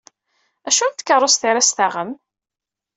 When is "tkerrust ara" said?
0.93-1.61